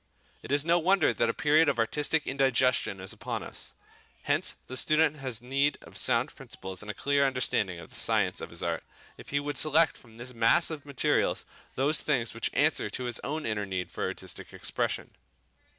It 0.41 0.51
is 0.51 0.65
no 0.65 0.79
wonder 0.79 1.13
that 1.13 1.29
a 1.29 1.31
period 1.31 1.69
of 1.69 1.77
artistic 1.77 2.25
indigestion 2.25 2.99
is 2.99 3.13
upon 3.13 3.43
us. 3.43 3.73
Hence 4.23 4.55
the 4.65 4.75
student 4.75 5.17
has 5.17 5.43
need 5.43 5.77
of 5.83 5.95
sound 5.95 6.33
principles 6.33 6.81
and 6.81 6.89
a 6.89 6.93
clear 6.95 7.23
understanding 7.27 7.77
of 7.79 7.91
the 7.91 7.95
science 7.95 8.41
of 8.41 8.49
his 8.49 8.63
art, 8.63 8.83
if 9.19 9.29
he 9.29 9.39
would 9.39 9.59
select 9.59 9.99
from 9.99 10.17
this 10.17 10.33
mass 10.33 10.71
of 10.71 10.87
material 10.87 11.37
those 11.75 12.01
things 12.01 12.33
which 12.33 12.49
answer 12.53 12.89
to 12.89 13.03
his 13.03 13.19
own 13.23 13.45
inner 13.45 13.67
need 13.67 13.91
for 13.91 14.05
artistic 14.07 14.53
expression. 14.53 15.11